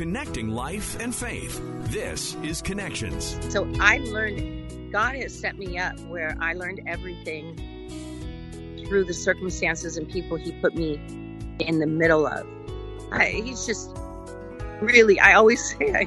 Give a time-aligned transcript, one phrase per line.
[0.00, 1.60] connecting life and faith.
[1.90, 3.36] This is Connections.
[3.50, 7.54] So I learned, God has set me up where I learned everything
[8.86, 10.94] through the circumstances and people He put me
[11.58, 12.46] in the middle of.
[13.12, 13.94] I, he's just
[14.80, 16.06] really, I always say I,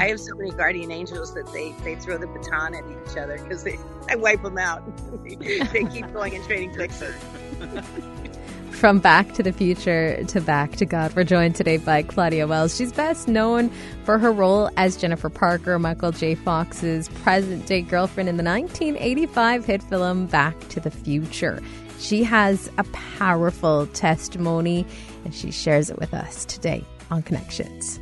[0.00, 3.36] I have so many guardian angels that they, they throw the baton at each other
[3.36, 3.68] because
[4.08, 4.82] I wipe them out.
[5.24, 7.14] they keep going and trading places.
[8.76, 12.76] From Back to the Future to Back to God, we're joined today by Claudia Wells.
[12.76, 13.70] She's best known
[14.04, 16.34] for her role as Jennifer Parker, Michael J.
[16.34, 21.62] Fox's present day girlfriend in the 1985 hit film Back to the Future.
[21.98, 24.84] She has a powerful testimony
[25.24, 27.98] and she shares it with us today on Connections.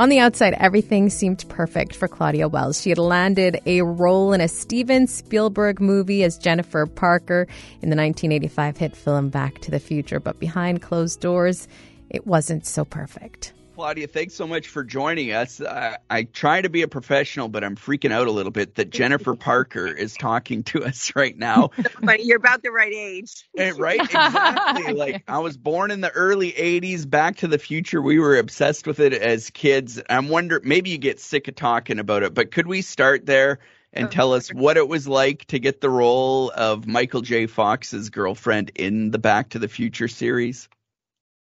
[0.00, 2.80] On the outside, everything seemed perfect for Claudia Wells.
[2.80, 7.42] She had landed a role in a Steven Spielberg movie as Jennifer Parker
[7.82, 11.68] in the 1985 hit film Back to the Future, but behind closed doors,
[12.08, 13.52] it wasn't so perfect.
[13.80, 15.58] Claudia, thanks so much for joining us.
[15.58, 18.90] Uh, I try to be a professional, but I'm freaking out a little bit that
[18.90, 21.70] Jennifer Parker is talking to us right now.
[22.02, 23.48] But you're about the right age.
[23.78, 23.98] right?
[23.98, 24.92] Exactly.
[24.92, 28.02] like I was born in the early 80s, Back to the Future.
[28.02, 29.98] We were obsessed with it as kids.
[30.10, 33.60] I'm wondering, maybe you get sick of talking about it, but could we start there?
[33.94, 37.46] and oh, tell us what it was like to get the role of Michael J.
[37.46, 40.68] Fox's girlfriend in the Back to the Future series?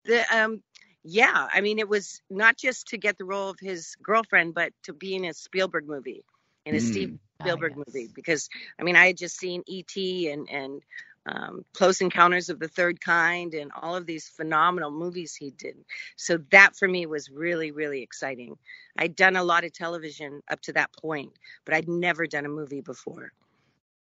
[0.06, 0.64] The um
[1.04, 4.74] yeah, I mean, it was not just to get the role of his girlfriend, but
[4.84, 6.24] to be in a Spielberg movie,
[6.66, 6.82] in a mm.
[6.82, 7.88] Steve Spielberg oh, yes.
[7.88, 8.10] movie.
[8.14, 10.30] Because I mean, I had just seen E.T.
[10.30, 10.82] and and
[11.26, 15.78] um, Close Encounters of the Third Kind and all of these phenomenal movies he did.
[16.16, 18.58] So that for me was really really exciting.
[18.98, 21.32] I'd done a lot of television up to that point,
[21.66, 23.32] but I'd never done a movie before.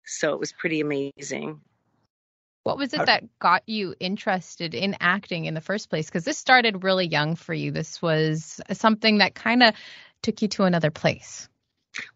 [0.05, 1.61] So it was pretty amazing.
[2.63, 6.07] What was it that got you interested in acting in the first place?
[6.07, 7.71] Because this started really young for you.
[7.71, 9.75] This was something that kind of
[10.23, 11.49] took you to another place.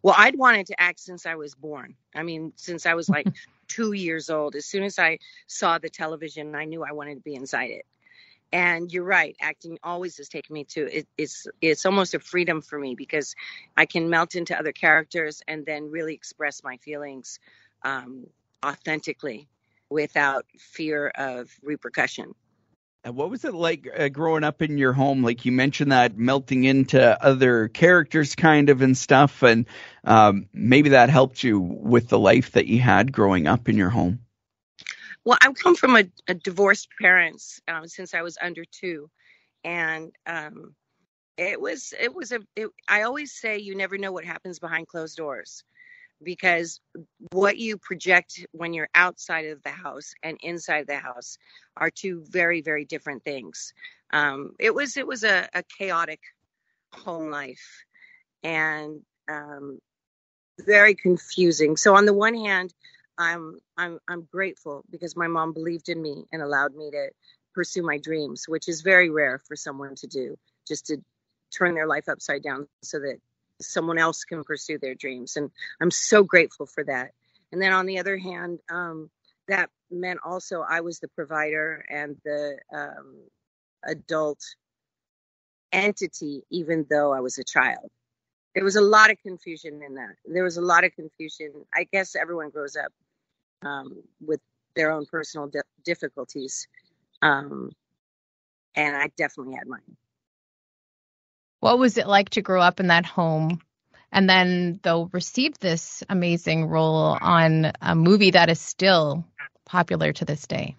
[0.03, 1.95] Well, I'd wanted to act since I was born.
[2.13, 3.27] I mean, since I was like
[3.67, 4.55] two years old.
[4.55, 7.85] As soon as I saw the television, I knew I wanted to be inside it.
[8.51, 12.61] And you're right, acting always has taken me to it, it's it's almost a freedom
[12.61, 13.35] for me because
[13.75, 17.39] I can melt into other characters and then really express my feelings
[17.83, 18.27] um,
[18.63, 19.49] authentically
[19.89, 22.33] without fear of repercussion.
[23.03, 25.23] And what was it like uh, growing up in your home?
[25.23, 29.67] Like you mentioned that melting into other characters, kind of, and stuff, and
[30.03, 33.91] um, maybe that helped you with the life that you had growing up in your
[33.91, 34.21] home.
[35.23, 39.11] Well, I've come from a, a divorced parents um, since I was under two,
[39.63, 40.73] and um,
[41.37, 42.39] it was it was a.
[42.55, 45.63] It, I always say you never know what happens behind closed doors
[46.23, 46.79] because
[47.31, 51.37] what you project when you're outside of the house and inside the house
[51.77, 53.73] are two very very different things.
[54.11, 56.21] Um, it was it was a, a chaotic
[56.93, 57.83] home life
[58.43, 59.79] and um,
[60.65, 61.77] very confusing.
[61.77, 62.73] So on the one hand
[63.17, 67.09] i'm i'm i'm grateful because my mom believed in me and allowed me to
[67.53, 70.35] pursue my dreams which is very rare for someone to do
[70.67, 70.97] just to
[71.57, 73.17] turn their life upside down so that
[73.61, 75.37] someone else can pursue their dreams.
[75.37, 75.51] And
[75.81, 77.11] I'm so grateful for that.
[77.51, 79.09] And then on the other hand, um,
[79.47, 83.15] that meant also I was the provider and the um,
[83.85, 84.39] adult
[85.71, 87.89] entity, even though I was a child.
[88.55, 90.15] There was a lot of confusion in that.
[90.25, 91.51] There was a lot of confusion.
[91.73, 92.91] I guess everyone grows up
[93.63, 94.41] um, with
[94.75, 96.67] their own personal di- difficulties.
[97.21, 97.71] Um,
[98.75, 99.81] and I definitely had mine.
[101.65, 103.59] What was it like to grow up in that home
[104.11, 109.25] and then they'll receive this amazing role on a movie that is still
[109.65, 110.75] popular to this day?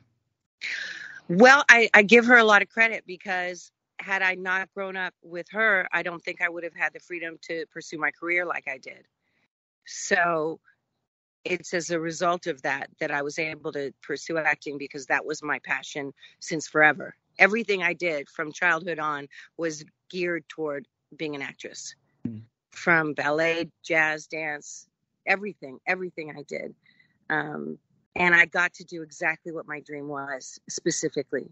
[1.28, 5.12] Well, I, I give her a lot of credit because had I not grown up
[5.24, 8.46] with her, I don't think I would have had the freedom to pursue my career
[8.46, 9.08] like I did.
[9.86, 10.60] So
[11.44, 15.26] it's as a result of that that I was able to pursue acting because that
[15.26, 17.16] was my passion since forever.
[17.40, 19.26] Everything I did from childhood on
[19.56, 20.86] was geared toward
[21.16, 21.94] being an actress
[22.26, 22.42] mm.
[22.70, 24.88] from ballet, jazz, dance,
[25.26, 26.74] everything, everything I did.
[27.30, 27.78] Um,
[28.14, 31.50] and I got to do exactly what my dream was specifically.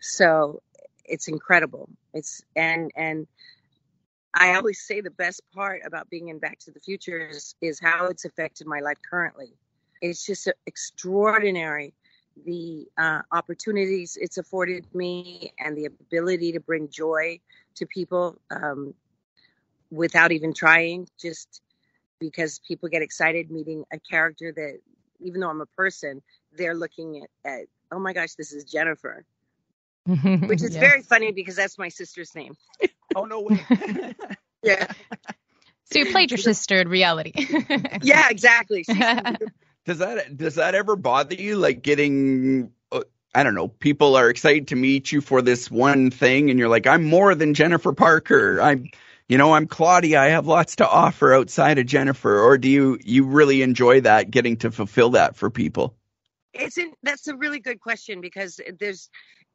[0.00, 0.62] So
[1.04, 1.88] it's incredible.
[2.14, 3.26] It's and and
[4.34, 7.80] I always say the best part about being in Back to the Future is, is
[7.80, 9.54] how it's affected my life currently.
[10.00, 11.94] It's just extraordinary
[12.44, 17.40] the uh, opportunities it's afforded me and the ability to bring joy
[17.76, 18.94] to people um,
[19.90, 21.60] without even trying, just
[22.18, 24.78] because people get excited meeting a character that,
[25.20, 26.22] even though I'm a person,
[26.56, 29.24] they're looking at, at oh my gosh, this is Jennifer,
[30.06, 30.80] which is yes.
[30.80, 32.56] very funny because that's my sister's name.
[33.14, 33.64] oh no way.
[34.62, 34.92] Yeah.
[35.92, 37.32] So you played your sister in reality.
[38.02, 38.84] Yeah, exactly.
[39.84, 43.02] does that does that ever bother you like getting uh,
[43.34, 46.68] I don't know, people are excited to meet you for this one thing and you're
[46.68, 48.60] like I'm more than Jennifer Parker.
[48.60, 48.90] I'm
[49.28, 50.20] you know, I'm Claudia.
[50.20, 54.30] I have lots to offer outside of Jennifer or do you you really enjoy that
[54.30, 55.94] getting to fulfill that for people?
[56.52, 59.08] It's in, that's a really good question because there's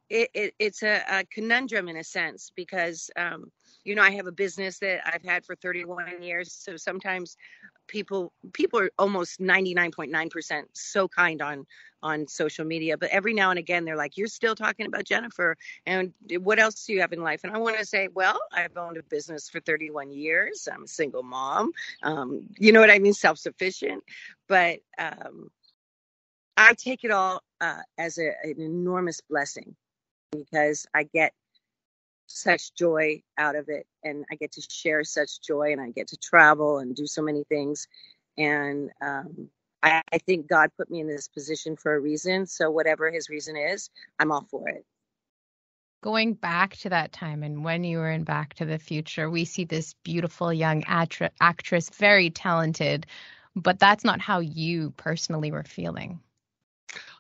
[0.09, 3.51] it, it it's a, a conundrum in a sense because um,
[3.85, 7.37] you know I have a business that I've had for 31 years, so sometimes
[7.87, 11.65] people people are almost 99.9% so kind on
[12.03, 15.57] on social media but every now and again they're like you're still talking about jennifer
[15.85, 17.43] and what else do you have in life?
[17.43, 20.67] And i want to say well i've owned a business for 31 years.
[20.71, 21.71] I'm a single mom.
[22.03, 23.13] Um, you know what i mean?
[23.13, 24.03] Self-sufficient.
[24.47, 25.49] But um,
[26.57, 29.75] i take it all uh, as a, an enormous blessing
[30.31, 31.33] because i get
[32.27, 36.07] such joy out of it and i get to share such joy and i get
[36.07, 37.87] to travel and do so many things.
[38.37, 39.49] And um,
[39.83, 43.29] I, I think god put me in this position for a reason so whatever his
[43.29, 43.89] reason is
[44.19, 44.85] i'm all for it.
[46.01, 49.45] Going back to that time and when you were in Back to the Future, we
[49.45, 53.07] see this beautiful young actra- actress, very talented,
[53.55, 56.19] but that's not how you personally were feeling.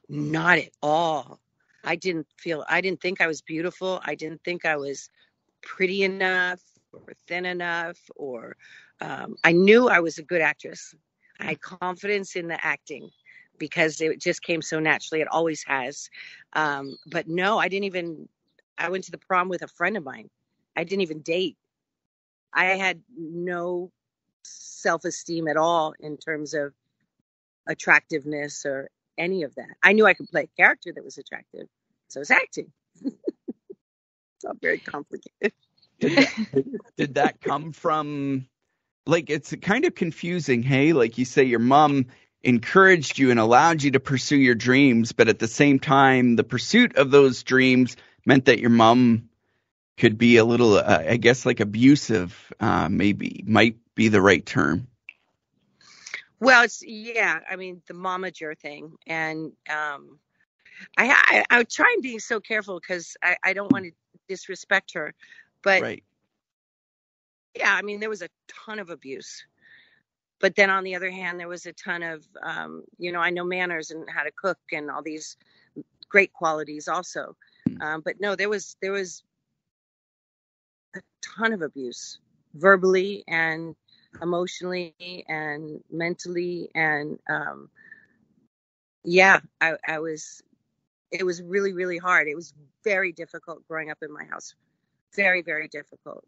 [0.09, 1.39] not at all
[1.85, 4.01] i didn't feel i didn't think i was beautiful.
[4.05, 5.09] I didn't think i was
[5.61, 6.61] pretty enough
[6.93, 8.55] or thin enough or
[9.01, 10.95] um, i knew i was a good actress.
[11.39, 13.09] I had confidence in the acting
[13.57, 15.21] because it just came so naturally.
[15.21, 16.09] It always has.
[16.53, 18.27] Um, but no i didn't even
[18.77, 20.29] i went to the prom with a friend of mine.
[20.75, 21.57] I didn't even date.
[22.53, 23.91] I had no
[24.43, 26.73] self-esteem at all in terms of
[27.67, 29.75] attractiveness or any of that.
[29.83, 31.67] I knew i could play a character that was attractive
[32.07, 32.71] so it's acting
[33.03, 35.53] it's all very complicated
[35.99, 36.33] Did that,
[36.97, 38.47] did that come from
[39.05, 40.93] like it's kind of confusing, hey?
[40.93, 42.07] Like you say your mom
[42.43, 46.43] encouraged you and allowed you to pursue your dreams, but at the same time the
[46.43, 49.29] pursuit of those dreams meant that your mom
[49.97, 54.45] could be a little uh, I guess like abusive uh maybe might be the right
[54.45, 54.87] term.
[56.39, 57.39] Well, it's yeah.
[57.49, 60.19] I mean, the momager thing, and um,
[60.97, 63.91] I, I I try and be so careful because I I don't want to
[64.27, 65.13] disrespect her,
[65.63, 66.03] but Right.
[67.55, 69.45] yeah, I mean, there was a ton of abuse.
[70.39, 73.29] But then on the other hand, there was a ton of um, you know, I
[73.31, 75.37] know manners and how to cook and all these
[76.09, 77.35] great qualities also.
[77.81, 79.23] Um, but no, there was there was
[80.95, 82.19] a ton of abuse,
[82.55, 83.75] verbally and
[84.21, 84.93] emotionally
[85.27, 87.69] and mentally and um,
[89.03, 90.43] yeah I, I was
[91.11, 92.27] it was really really hard.
[92.27, 92.53] It was
[92.83, 94.53] very difficult growing up in my house.
[95.15, 96.25] Very very difficult.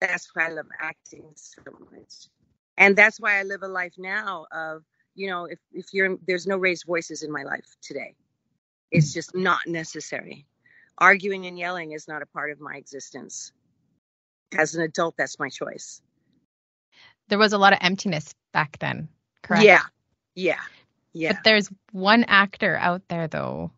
[0.00, 1.62] That's why i love acting so
[1.92, 2.28] much.
[2.76, 4.82] And that's why i live a life now of
[5.14, 8.14] you know if if you're there's no raised voices in my life today.
[8.90, 10.46] It's just not necessary.
[10.98, 13.52] Arguing and yelling is not a part of my existence.
[14.56, 16.02] As an adult that's my choice.
[17.28, 19.08] There was a lot of emptiness back then,
[19.42, 19.64] correct?
[19.64, 19.82] yeah.
[20.34, 20.60] Yeah
[21.12, 23.70] yeah But there's one actor out there, though,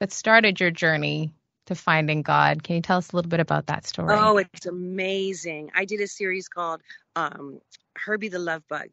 [0.00, 1.32] that started your journey
[1.66, 2.62] to finding God.
[2.62, 4.16] Can you tell us a little bit about that story?
[4.18, 5.70] Oh, it's amazing.
[5.74, 6.80] I did a series called
[7.14, 7.60] um,
[7.94, 8.88] Herbie the Love Bug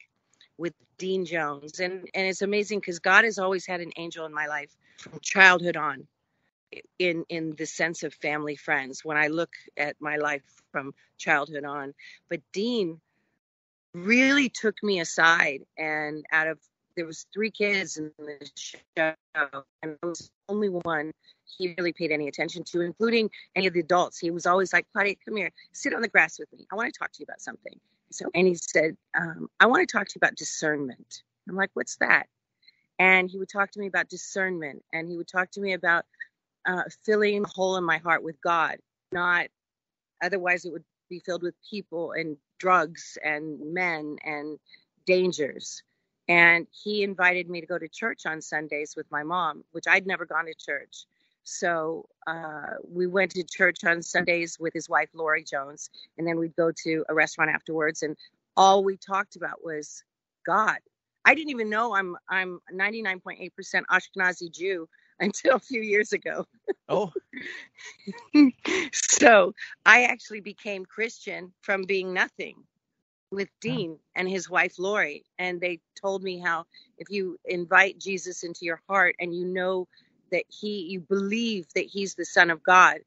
[0.57, 1.79] with Dean Jones.
[1.79, 5.19] And, and it's amazing because God has always had an angel in my life from
[5.21, 6.07] childhood on
[6.99, 11.63] in, in the sense of family friends when I look at my life from childhood
[11.63, 11.93] on.
[12.29, 12.99] But Dean
[13.93, 16.59] really took me aside and out of
[16.95, 21.11] there was three kids in the show and I was the only one
[21.57, 24.17] he really paid any attention to, including any of the adults.
[24.17, 26.65] He was always like, Claudia, come here, sit on the grass with me.
[26.71, 27.79] I want to talk to you about something.
[28.11, 31.23] So, and he said, um, I want to talk to you about discernment.
[31.49, 32.27] I'm like, what's that?
[32.97, 36.05] And he would talk to me about discernment, and he would talk to me about
[36.65, 38.77] uh, filling a hole in my heart with God,
[39.11, 39.47] not
[40.23, 44.57] otherwise it would be filled with people and drugs and men and
[45.05, 45.83] dangers.
[46.27, 50.07] And he invited me to go to church on Sundays with my mom, which I'd
[50.07, 51.05] never gone to church.
[51.43, 56.39] So uh, we went to church on Sundays with his wife, Lori Jones, and then
[56.39, 58.01] we'd go to a restaurant afterwards.
[58.01, 58.17] And
[58.57, 60.03] all we talked about was
[60.45, 60.77] God.
[61.25, 63.51] I didn't even know I'm I'm 99.8%
[63.91, 64.87] Ashkenazi Jew
[65.19, 66.45] until a few years ago.
[66.89, 67.11] Oh,
[68.93, 69.53] so
[69.85, 72.55] I actually became Christian from being nothing
[73.35, 75.25] with Dean and his wife Lori.
[75.37, 76.65] And they told me how
[76.97, 79.87] if you invite Jesus into your heart and you know
[80.31, 82.99] that he, you believe that he's the Son of God,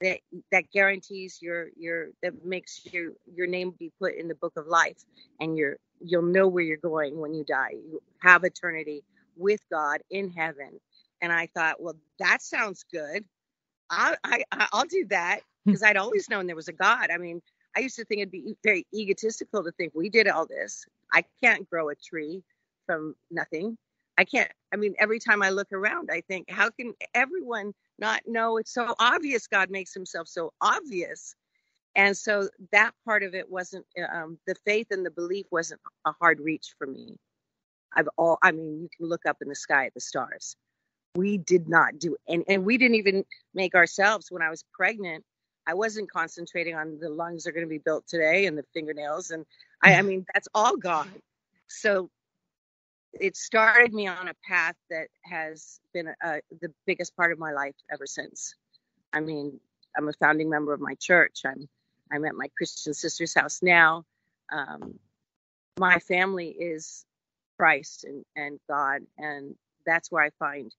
[0.00, 0.20] that
[0.52, 4.66] that guarantees your your that makes your your name be put in the book of
[4.66, 4.98] life
[5.40, 7.70] and you're you'll know where you're going when you die.
[7.72, 9.04] You have eternity
[9.36, 10.80] with god in heaven.
[11.22, 13.24] And i thought well that sounds good.
[13.88, 15.70] I i i'll do that hmm.
[15.70, 17.08] because i'd always known there was a god.
[17.10, 17.40] I mean
[17.76, 20.84] i used to think it'd be very egotistical to think we did all this.
[21.12, 22.42] I can't grow a tree
[22.86, 23.76] from nothing.
[24.18, 28.22] I can't i mean every time i look around i think how can everyone not
[28.26, 28.56] know?
[28.56, 31.34] It's so obvious god makes himself so obvious.
[31.94, 36.12] And so that part of it wasn't um, the faith and the belief wasn't a
[36.20, 37.16] hard reach for me.
[37.94, 40.56] I've all i mean you can look up in the sky at the stars.
[41.14, 45.24] We did not do and, and we didn't even make ourselves when i was pregnant
[45.66, 49.30] i wasn't concentrating on the lungs are going to be built today and the fingernails
[49.30, 49.44] and
[49.82, 51.10] i i mean that's all gone.
[51.66, 52.10] so
[53.20, 57.52] it started me on a path that has been uh, the biggest part of my
[57.52, 58.54] life ever since.
[59.12, 59.58] I mean,
[59.96, 61.42] I'm a founding member of my church.
[61.44, 61.68] I'm
[62.12, 64.04] I'm at my Christian sister's house now.
[64.52, 64.98] Um,
[65.78, 67.04] my family is
[67.58, 70.72] Christ and, and God, and that's where I find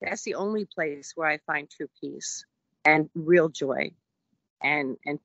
[0.00, 2.44] that's the only place where I find true peace
[2.84, 3.92] and real joy
[4.62, 5.18] and and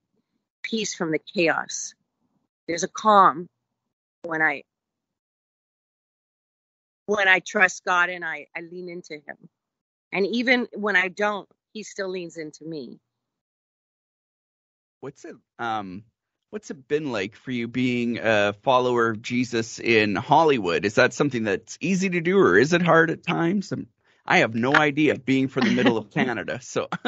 [0.64, 1.94] peace from the chaos.
[2.68, 3.48] There's a calm
[4.24, 4.64] when I
[7.06, 9.50] when I trust God and I, I lean into Him.
[10.12, 13.00] And even when I don't, He still leans into me.
[15.00, 16.04] What's it um
[16.50, 20.86] what's it been like for you being a follower of Jesus in Hollywood?
[20.86, 23.72] Is that something that's easy to do or is it hard at times?
[23.72, 23.88] I'm,
[24.28, 26.60] I have no idea being from the middle of Canada.
[26.62, 26.88] So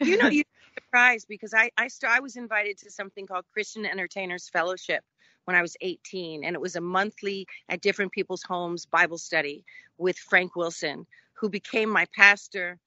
[0.00, 3.84] you know, you're surprised because I I, st- I was invited to something called Christian
[3.84, 5.02] Entertainers Fellowship
[5.44, 9.64] when I was 18, and it was a monthly at different people's homes Bible study
[9.98, 12.78] with Frank Wilson, who became my pastor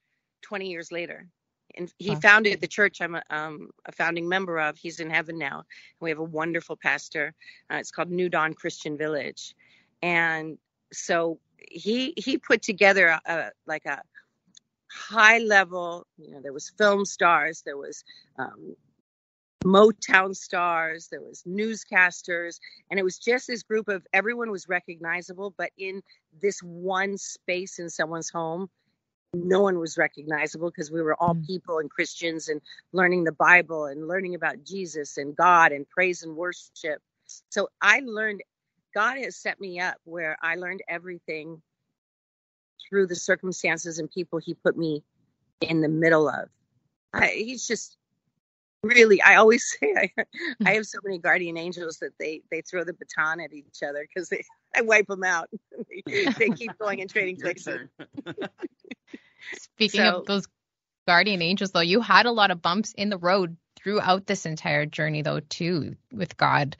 [0.41, 1.27] 20 years later.
[1.75, 2.19] And he wow.
[2.19, 4.77] founded the church I'm a, um, a, founding member of.
[4.77, 5.57] He's in heaven now.
[5.57, 5.65] And
[6.01, 7.35] we have a wonderful pastor.
[7.71, 9.53] Uh, it's called New Dawn Christian Village,
[10.01, 10.57] and
[10.91, 14.01] so he he put together a, a like a
[14.91, 16.05] high level.
[16.17, 18.03] You know, there was film stars, there was
[18.37, 18.75] um,
[19.63, 22.59] Motown stars, there was newscasters,
[22.89, 26.01] and it was just this group of everyone was recognizable, but in
[26.41, 28.69] this one space in someone's home,
[29.33, 31.45] no one was recognizable because we were all mm.
[31.45, 32.61] people and Christians and
[32.93, 37.01] learning the Bible and learning about Jesus and God and praise and worship.
[37.49, 38.41] So I learned
[38.93, 41.61] God has set me up where I learned everything
[42.89, 45.03] through the circumstances and people he put me
[45.61, 46.49] in the middle of.
[47.13, 47.97] I, he's just
[48.83, 50.25] really i always say I,
[50.65, 54.07] I have so many guardian angels that they they throw the baton at each other
[54.07, 54.43] because they
[54.75, 55.49] i wipe them out.
[56.05, 57.87] They, they keep going and trading places.
[59.53, 60.47] speaking so, of those
[61.07, 64.85] guardian angels though you had a lot of bumps in the road throughout this entire
[64.85, 66.75] journey though too with god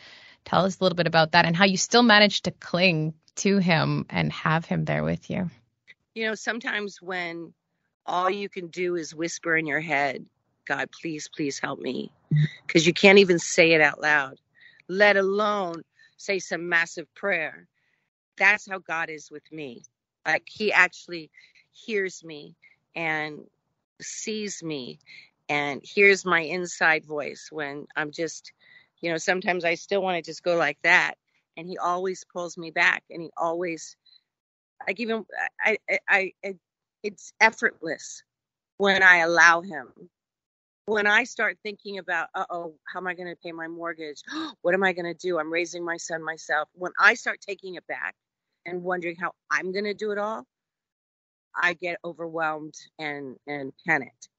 [0.48, 3.58] tell us a little bit about that and how you still managed to cling to
[3.58, 5.50] him and have him there with you
[6.16, 7.54] you know sometimes when
[8.06, 10.26] all you can do is whisper in your head
[10.68, 12.12] God, please, please help me.
[12.66, 14.40] Because you can't even say it out loud,
[14.90, 15.84] let alone
[16.18, 17.68] say some massive prayer.
[18.38, 19.84] That's how God is with me.
[20.26, 21.32] Like He actually
[21.72, 22.56] hears me
[22.96, 23.40] and
[24.02, 25.00] sees me
[25.50, 28.52] and hears my inside voice when I'm just,
[29.02, 31.16] you know, sometimes I still want to just go like that.
[31.58, 33.96] And He always pulls me back and He always,
[34.88, 35.26] like, even,
[35.64, 35.78] I,
[36.10, 36.56] I, I
[37.04, 38.24] it's effortless
[38.78, 39.94] when I allow Him
[40.88, 44.22] when I start thinking about, uh oh, how am I going to pay my mortgage?
[44.62, 45.40] what am I going to do?
[45.40, 46.70] I'm raising my son myself.
[46.74, 48.16] When I start taking it back
[48.66, 50.46] and wondering how I'm going to do it all,
[51.56, 54.30] I get overwhelmed and and panicked.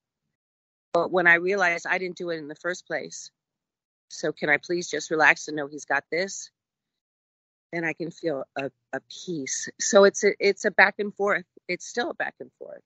[0.94, 3.30] But when I realize I didn't do it in the first place,
[4.08, 6.50] so can I please just relax and know he's got this?
[7.72, 9.68] And I can feel a, a peace.
[9.78, 11.44] So it's a it's a back and forth.
[11.68, 12.80] It's still a back and forth.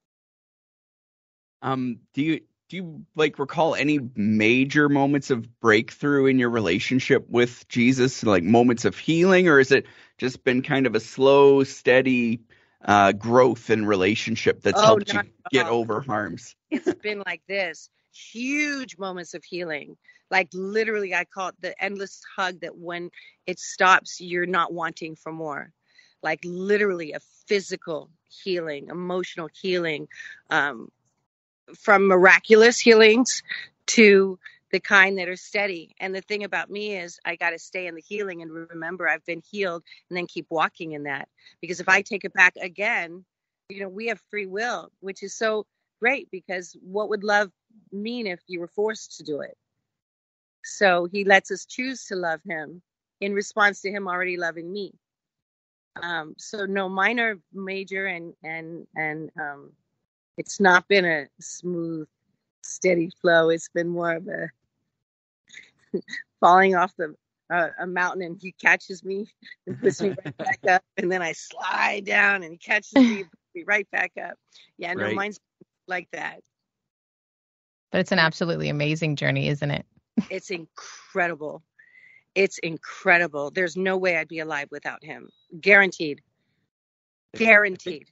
[1.62, 7.28] Um, do you do you like recall any major moments of breakthrough in your relationship
[7.28, 9.86] with Jesus, like moments of healing, or is it
[10.18, 12.40] just been kind of a slow, steady
[12.84, 15.20] uh, growth in relationship that's oh, helped you
[15.52, 16.56] get over harms?
[16.70, 19.96] It's been like this huge moments of healing.
[20.32, 23.10] Like literally, I call it the endless hug that when
[23.46, 25.72] it stops, you're not wanting for more.
[26.24, 28.10] Like literally a physical
[28.44, 30.08] healing, emotional healing,
[30.50, 30.90] um,
[31.78, 33.42] from miraculous healings
[33.88, 34.38] to
[34.72, 35.94] the kind that are steady.
[36.00, 39.08] And the thing about me is I got to stay in the healing and remember
[39.08, 41.28] I've been healed and then keep walking in that.
[41.62, 43.24] Because if I take it back again,
[43.70, 45.66] you know, we have free will, which is so
[46.00, 47.50] great because what would love
[47.92, 49.56] mean if you were forced to do it?
[50.64, 52.82] So he lets us choose to love him
[53.20, 54.92] in response to him already loving me.
[56.02, 59.72] Um, so no minor, major, and and and um,
[60.36, 62.08] it's not been a smooth,
[62.62, 63.50] steady flow.
[63.50, 64.50] It's been more of a
[66.40, 67.14] falling off the
[67.50, 69.26] uh, a mountain, and he catches me
[69.66, 73.20] and puts me right back up, and then I slide down, and he catches me,
[73.20, 74.36] and puts me right back up.
[74.78, 75.12] Yeah, no, Right.
[75.12, 75.38] mine's
[75.88, 76.40] like that.
[77.90, 79.86] But it's an absolutely amazing journey, isn't it?
[80.30, 81.62] It's incredible.
[82.34, 83.50] It's incredible.
[83.50, 85.28] There's no way I'd be alive without him.
[85.60, 86.22] Guaranteed.
[87.36, 88.08] Guaranteed.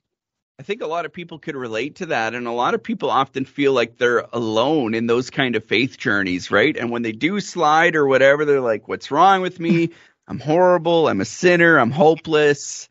[0.59, 3.11] I think a lot of people could relate to that, and a lot of people
[3.11, 6.76] often feel like they're alone in those kind of faith journeys, right?
[6.76, 9.90] And when they do slide or whatever, they're like, "What's wrong with me?
[10.28, 11.09] I'm horrible.
[11.09, 11.78] I'm a sinner.
[11.78, 12.90] I'm hopeless."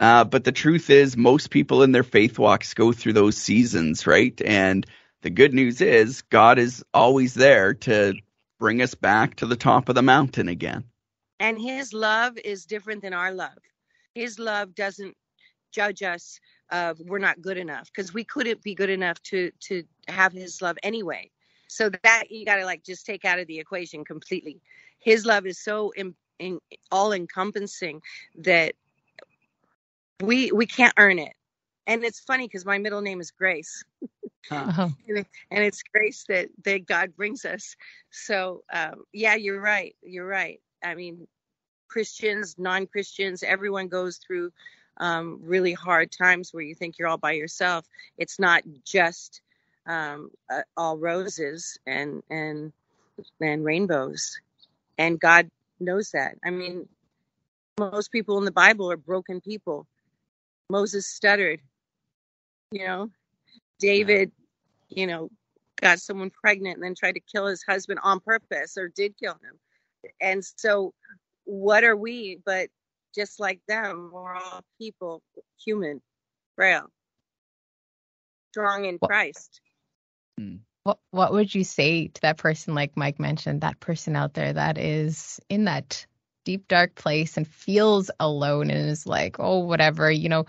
[0.00, 4.08] Uh, but the truth is, most people in their faith walks go through those seasons,
[4.08, 4.42] right?
[4.44, 4.84] And
[5.22, 8.14] the good news is, God is always there to
[8.64, 10.84] bring us back to the top of the mountain again.
[11.38, 13.58] And his love is different than our love.
[14.14, 15.14] His love doesn't
[15.70, 16.40] judge us
[16.72, 20.62] of we're not good enough because we couldn't be good enough to to have his
[20.62, 21.30] love anyway.
[21.68, 24.62] So that you got to like just take out of the equation completely.
[24.98, 26.58] His love is so in, in,
[26.90, 28.00] all encompassing
[28.36, 28.72] that
[30.22, 31.34] we we can't earn it.
[31.86, 33.84] And it's funny because my middle name is Grace.
[34.50, 37.76] Oh, and it's grace that that God brings us.
[38.10, 39.94] So um, yeah, you're right.
[40.02, 40.60] You're right.
[40.82, 41.26] I mean,
[41.88, 44.52] Christians, non-Christians, everyone goes through
[44.98, 47.86] um, really hard times where you think you're all by yourself.
[48.18, 49.40] It's not just
[49.86, 52.72] um, uh, all roses and and
[53.40, 54.38] and rainbows,
[54.98, 56.36] and God knows that.
[56.44, 56.88] I mean,
[57.78, 59.86] most people in the Bible are broken people.
[60.70, 61.60] Moses stuttered.
[62.70, 63.10] You know,
[63.84, 64.32] David,
[64.88, 65.28] you know,
[65.80, 69.34] got someone pregnant and then tried to kill his husband on purpose or did kill
[69.34, 69.58] him.
[70.20, 70.94] And so,
[71.44, 72.68] what are we but
[73.14, 74.10] just like them?
[74.12, 75.22] We're all people,
[75.64, 76.00] human,
[76.56, 76.86] frail,
[78.52, 79.60] strong in Well- Christ.
[80.40, 80.60] Mm.
[80.82, 84.52] what what would you say to that person, like Mike mentioned, that person out there
[84.52, 86.06] that is in that
[86.44, 90.44] deep dark place and feels alone and is like, oh, whatever, you know,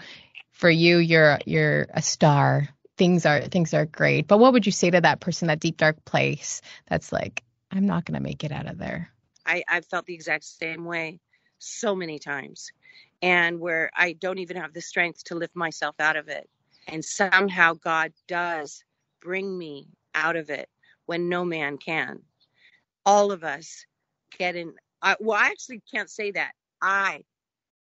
[0.51, 2.67] for you, you're you're a star.
[2.97, 4.27] Things are things are great.
[4.27, 7.85] But what would you say to that person, that deep dark place that's like, I'm
[7.85, 9.11] not gonna make it out of there?
[9.45, 11.19] I, I've felt the exact same way
[11.59, 12.71] so many times,
[13.21, 16.49] and where I don't even have the strength to lift myself out of it.
[16.87, 18.83] And somehow God does
[19.21, 20.69] bring me out of it
[21.05, 22.21] when no man can.
[23.05, 23.85] All of us
[24.37, 24.73] get in.
[25.01, 26.53] I, well, I actually can't say that.
[26.81, 27.23] I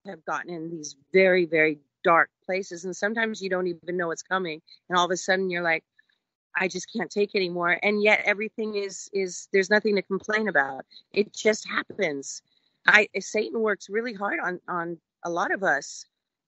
[0.06, 4.24] have gotten in these very, very dark places, and sometimes you don't even know what's
[4.24, 5.84] coming, and all of a sudden you're like,
[6.56, 7.78] I just can't take anymore.
[7.84, 10.86] And yet everything is is there's nothing to complain about.
[11.12, 12.42] It just happens.
[12.88, 16.06] I Satan works really hard on on a lot of us,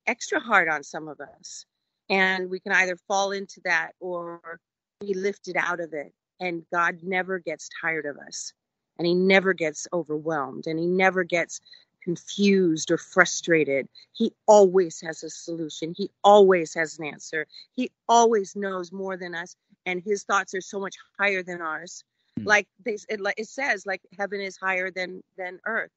[0.08, 1.65] extra hard on some of us.
[2.10, 4.60] And we can either fall into that or
[5.02, 6.13] be lifted out of it.
[6.39, 8.54] And God never gets tired of us.
[8.98, 11.62] And he never gets overwhelmed and he never gets
[12.10, 13.88] confused or frustrated.
[14.13, 15.93] He always has a solution.
[15.95, 17.45] He always has an answer.
[17.76, 22.04] He always knows more than us and his thoughts are so much higher than ours.
[22.38, 22.48] Hmm.
[22.48, 25.91] Like they, it, like it says, like heaven is higher than than earth.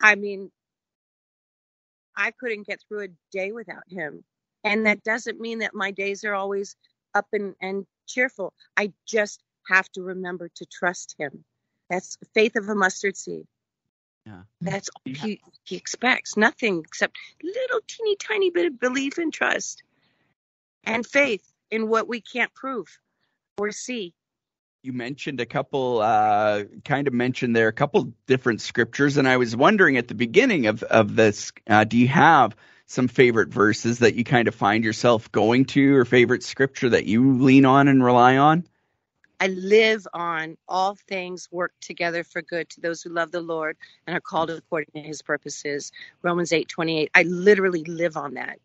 [0.00, 0.50] I mean,
[2.16, 4.24] I couldn't get through a day without him,
[4.64, 6.76] and that doesn't mean that my days are always
[7.14, 8.52] up and and cheerful.
[8.76, 11.44] I just have to remember to trust him.
[11.90, 13.46] That's faith of a mustard seed.
[14.28, 14.42] Yeah.
[14.60, 16.36] That's all he, he expects.
[16.36, 19.82] Nothing except little teeny tiny bit of belief and trust
[20.84, 22.98] and faith in what we can't prove
[23.56, 24.12] or see.
[24.82, 29.36] you mentioned a couple uh kind of mentioned there a couple different scriptures and i
[29.36, 32.54] was wondering at the beginning of of this uh do you have
[32.86, 37.06] some favorite verses that you kind of find yourself going to or favorite scripture that
[37.06, 38.64] you lean on and rely on
[39.40, 43.76] I live on all things work together for good to those who love the Lord
[44.06, 45.92] and are called according to his purposes.
[46.22, 47.10] Romans 8 28.
[47.14, 48.58] I literally live on that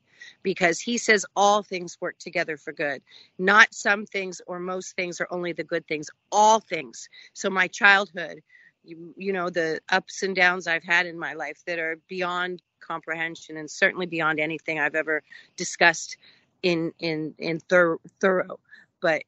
[0.43, 3.03] because he says all things work together for good.
[3.39, 7.09] Not some things or most things or only the good things, all things.
[7.33, 8.41] So my childhood,
[8.83, 12.61] you, you know, the ups and downs I've had in my life that are beyond
[12.79, 15.23] comprehension and certainly beyond anything I've ever
[15.57, 16.17] discussed
[16.63, 18.59] in in in thor- thorough.
[19.01, 19.23] But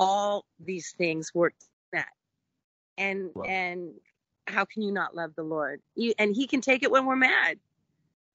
[0.00, 1.54] all these things work
[1.92, 2.08] that
[2.98, 3.46] and Wow.
[3.46, 3.94] and
[4.48, 7.16] how can you not love the lord He- and he can take it when we're
[7.16, 7.60] mad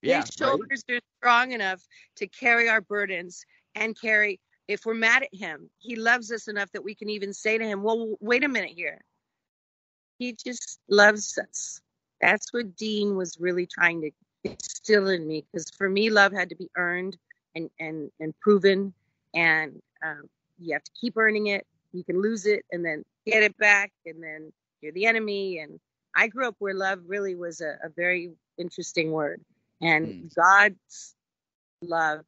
[0.02, 5.22] yeah his shoulders are strong enough to carry our burdens and carry if we're mad
[5.24, 8.44] at him, he loves us enough that we can even say to him, Well, wait
[8.44, 9.00] a minute here.
[10.18, 11.80] He just loves us.
[12.20, 14.10] That's what Dean was really trying to
[14.44, 15.44] instill in me.
[15.52, 17.18] Because for me, love had to be earned
[17.54, 18.94] and, and, and proven.
[19.34, 21.66] And um, you have to keep earning it.
[21.92, 23.92] You can lose it and then get it back.
[24.04, 25.58] And then you're the enemy.
[25.58, 25.80] And
[26.14, 29.40] I grew up where love really was a, a very interesting word.
[29.80, 30.34] And mm.
[30.34, 31.14] God's
[31.82, 32.20] love,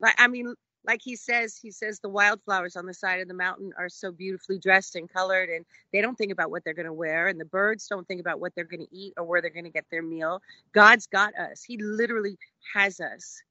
[0.00, 3.34] like, I mean, like he says, he says the wildflowers on the side of the
[3.34, 6.86] mountain are so beautifully dressed and colored, and they don't think about what they're going
[6.86, 9.40] to wear, and the birds don't think about what they're going to eat or where
[9.40, 10.42] they're going to get their meal.
[10.72, 11.62] God's got us.
[11.62, 12.36] He literally
[12.74, 13.42] has us.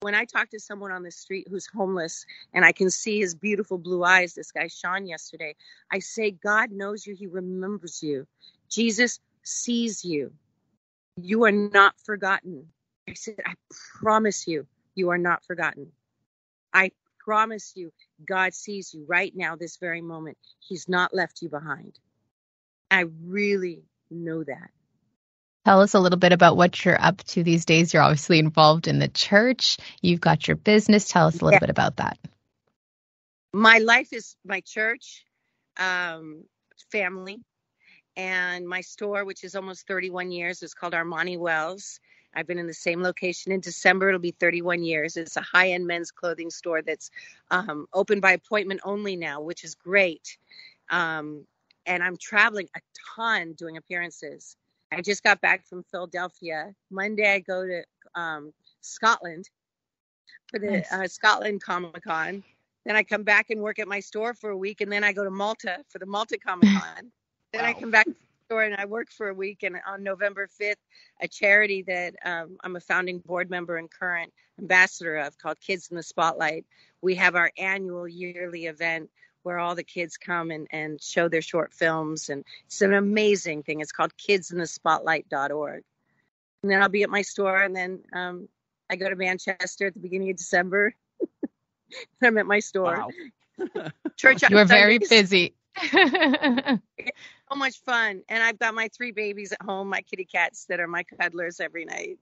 [0.00, 3.34] When I talk to someone on the street who's homeless and I can see his
[3.34, 5.56] beautiful blue eyes, this guy Sean yesterday,
[5.90, 7.16] I say, God knows you.
[7.16, 8.26] He remembers you.
[8.70, 10.32] Jesus sees you.
[11.16, 12.68] You are not forgotten.
[13.08, 13.54] I said, I
[14.00, 15.90] promise you, you are not forgotten.
[16.72, 17.92] I promise you,
[18.24, 20.38] God sees you right now, this very moment.
[20.60, 21.98] He's not left you behind.
[22.90, 24.70] I really know that.
[25.68, 27.92] Tell us a little bit about what you're up to these days.
[27.92, 31.10] You're obviously involved in the church, you've got your business.
[31.10, 31.58] Tell us a little yeah.
[31.58, 32.16] bit about that.
[33.52, 35.26] My life is my church,
[35.76, 36.44] um,
[36.90, 37.42] family,
[38.16, 42.00] and my store, which is almost 31 years, is called Armani Wells.
[42.34, 44.08] I've been in the same location in December.
[44.08, 45.18] It'll be 31 years.
[45.18, 47.10] It's a high end men's clothing store that's
[47.50, 50.38] um, open by appointment only now, which is great.
[50.88, 51.44] Um,
[51.84, 52.80] and I'm traveling a
[53.14, 54.56] ton doing appearances.
[54.92, 56.74] I just got back from Philadelphia.
[56.90, 57.82] Monday, I go to
[58.14, 59.48] um, Scotland
[60.48, 60.92] for the nice.
[60.92, 62.42] uh, Scotland Comic Con.
[62.86, 65.12] Then I come back and work at my store for a week, and then I
[65.12, 67.12] go to Malta for the Malta Comic Con.
[67.52, 67.68] then wow.
[67.68, 69.62] I come back to the store and I work for a week.
[69.62, 70.76] And on November 5th,
[71.20, 75.88] a charity that um, I'm a founding board member and current ambassador of called Kids
[75.90, 76.64] in the Spotlight,
[77.02, 79.10] we have our annual yearly event
[79.42, 82.28] where all the kids come and, and show their short films.
[82.28, 83.80] And it's an amazing thing.
[83.80, 85.84] It's called kidsinthespotlight.org.
[86.62, 87.62] And then I'll be at my store.
[87.62, 88.48] And then um,
[88.90, 90.94] I go to Manchester at the beginning of December.
[92.22, 93.08] I'm at my store.
[93.58, 93.90] Wow.
[94.16, 94.42] Church.
[94.48, 95.54] You are very busy.
[95.90, 96.78] so
[97.56, 98.22] much fun.
[98.28, 101.60] And I've got my three babies at home, my kitty cats that are my cuddlers
[101.60, 102.18] every night.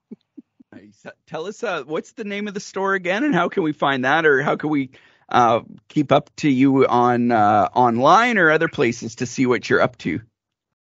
[1.25, 4.05] Tell us uh, what's the name of the store again, and how can we find
[4.05, 4.91] that, or how can we
[5.29, 9.81] uh, keep up to you on uh, online or other places to see what you're
[9.81, 10.21] up to?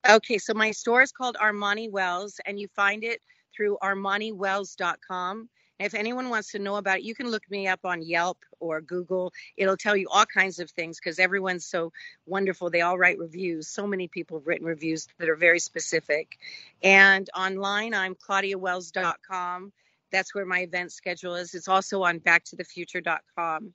[0.09, 3.21] Okay, so my store is called Armani Wells, and you find it
[3.55, 5.49] through armaniwells.com.
[5.79, 8.81] If anyone wants to know about it, you can look me up on Yelp or
[8.81, 9.33] Google.
[9.57, 11.93] It'll tell you all kinds of things because everyone's so
[12.25, 12.71] wonderful.
[12.71, 13.69] They all write reviews.
[13.69, 16.39] So many people have written reviews that are very specific.
[16.83, 19.73] And online, I'm claudiawells.com.
[20.13, 21.55] That's where my event schedule is.
[21.55, 23.75] It's also on backtothefuture.com.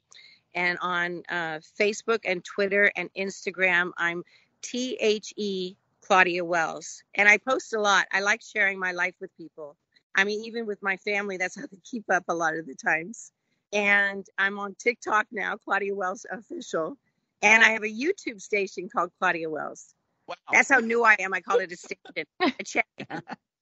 [0.53, 4.23] And on uh, Facebook and Twitter and Instagram, I'm
[4.61, 7.03] T H E Claudia Wells.
[7.15, 8.07] And I post a lot.
[8.11, 9.77] I like sharing my life with people.
[10.15, 12.75] I mean, even with my family, that's how they keep up a lot of the
[12.75, 13.31] times.
[13.71, 16.97] And I'm on TikTok now, Claudia Wells Official.
[17.41, 19.93] And I have a YouTube station called Claudia Wells.
[20.27, 20.35] Wow.
[20.51, 21.33] That's how new I am.
[21.33, 22.85] I call it a station, a check.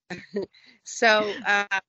[0.84, 1.80] so, uh,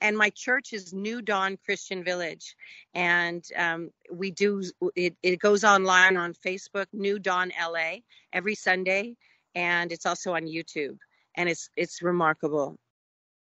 [0.00, 2.56] and my church is New Dawn Christian Village,
[2.94, 4.62] and um, we do
[4.96, 5.14] it.
[5.22, 7.96] It goes online on Facebook, New Dawn LA,
[8.32, 9.16] every Sunday,
[9.54, 10.98] and it's also on YouTube,
[11.36, 12.78] and it's it's remarkable.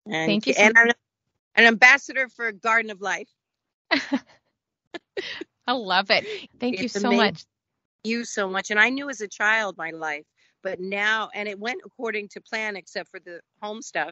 [0.05, 0.53] And, Thank you.
[0.53, 0.91] So and I'm
[1.55, 3.29] an ambassador for Garden of Life.
[5.67, 6.25] I love it.
[6.59, 7.45] Thank it's you so much.
[8.03, 8.69] You so much.
[8.69, 10.25] And I knew as a child my life,
[10.61, 14.11] but now, and it went according to plan, except for the home stuff.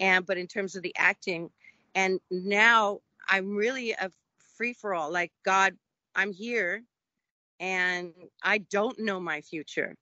[0.00, 1.50] And, but in terms of the acting,
[1.94, 4.10] and now I'm really a
[4.56, 5.12] free for all.
[5.12, 5.74] Like, God,
[6.14, 6.82] I'm here
[7.60, 9.94] and I don't know my future.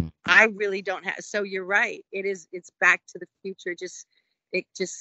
[0.00, 0.08] Hmm.
[0.26, 1.16] I really don't have.
[1.20, 2.04] So you're right.
[2.12, 3.74] It is, it's back to the future.
[3.78, 4.06] Just,
[4.52, 4.98] it just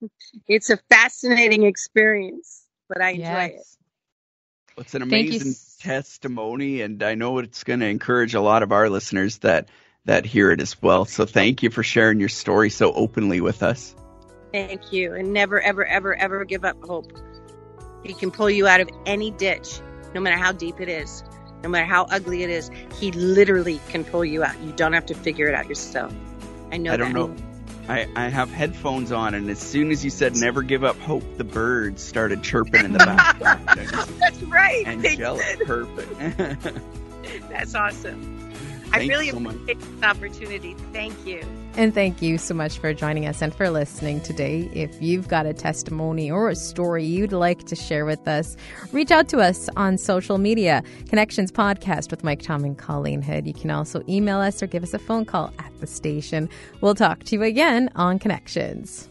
[0.48, 3.78] it's a fascinating experience, but I enjoy yes.
[4.76, 4.80] it.
[4.80, 8.88] it's an amazing testimony, and I know it's going to encourage a lot of our
[8.88, 9.68] listeners that
[10.04, 11.04] that hear it as well.
[11.04, 13.94] So thank you for sharing your story so openly with us.
[14.52, 17.12] Thank you, and never, ever, ever, ever give up hope.
[18.04, 19.80] He can pull you out of any ditch,
[20.14, 21.24] no matter how deep it is,
[21.62, 22.70] no matter how ugly it is.
[22.98, 24.58] He literally can pull you out.
[24.62, 26.14] You don't have to figure it out yourself.
[26.70, 26.92] I know.
[26.92, 27.18] I don't that.
[27.18, 27.36] know.
[27.88, 31.24] I, I have headphones on, and as soon as you said "never give up hope,"
[31.36, 33.68] the birds started chirping in the background.
[34.18, 34.86] That's right.
[34.86, 36.80] Angelic, perfect.
[37.48, 38.52] That's awesome.
[38.92, 40.74] I really so appreciate this opportunity.
[40.92, 41.44] Thank you.
[41.78, 44.70] And thank you so much for joining us and for listening today.
[44.72, 48.56] If you've got a testimony or a story you'd like to share with us,
[48.92, 50.82] reach out to us on social media.
[51.10, 53.46] Connections Podcast with Mike Tom and Colleen Hood.
[53.46, 56.48] You can also email us or give us a phone call at the station.
[56.80, 59.10] We'll talk to you again on Connections.